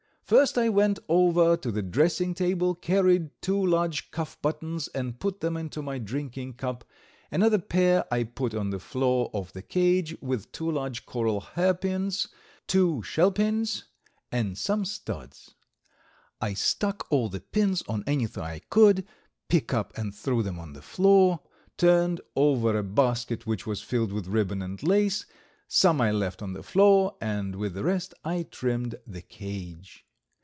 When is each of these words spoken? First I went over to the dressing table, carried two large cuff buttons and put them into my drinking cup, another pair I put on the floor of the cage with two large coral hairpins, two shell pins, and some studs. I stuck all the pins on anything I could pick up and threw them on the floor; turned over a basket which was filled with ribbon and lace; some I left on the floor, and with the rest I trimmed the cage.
First 0.23 0.57
I 0.57 0.69
went 0.69 0.97
over 1.09 1.57
to 1.57 1.71
the 1.73 1.81
dressing 1.81 2.33
table, 2.33 2.73
carried 2.73 3.31
two 3.41 3.65
large 3.65 4.11
cuff 4.11 4.41
buttons 4.41 4.87
and 4.87 5.19
put 5.19 5.41
them 5.41 5.57
into 5.57 5.81
my 5.81 5.97
drinking 5.97 6.53
cup, 6.53 6.85
another 7.31 7.59
pair 7.59 8.05
I 8.13 8.23
put 8.23 8.55
on 8.55 8.69
the 8.69 8.79
floor 8.79 9.29
of 9.33 9.51
the 9.51 9.61
cage 9.61 10.15
with 10.21 10.49
two 10.53 10.71
large 10.71 11.05
coral 11.05 11.41
hairpins, 11.41 12.29
two 12.65 13.03
shell 13.03 13.33
pins, 13.33 13.83
and 14.31 14.57
some 14.57 14.85
studs. 14.85 15.53
I 16.39 16.53
stuck 16.53 17.07
all 17.11 17.27
the 17.27 17.41
pins 17.41 17.83
on 17.89 18.05
anything 18.07 18.41
I 18.43 18.59
could 18.69 19.05
pick 19.49 19.73
up 19.73 19.91
and 19.97 20.15
threw 20.15 20.41
them 20.43 20.59
on 20.59 20.71
the 20.71 20.81
floor; 20.81 21.41
turned 21.75 22.21
over 22.37 22.77
a 22.77 22.83
basket 22.83 23.45
which 23.45 23.67
was 23.67 23.81
filled 23.81 24.13
with 24.13 24.27
ribbon 24.27 24.61
and 24.61 24.81
lace; 24.81 25.25
some 25.67 25.99
I 25.99 26.09
left 26.11 26.41
on 26.41 26.53
the 26.53 26.63
floor, 26.63 27.17
and 27.19 27.57
with 27.57 27.73
the 27.73 27.83
rest 27.83 28.13
I 28.23 28.43
trimmed 28.43 28.95
the 29.05 29.21
cage. 29.21 30.05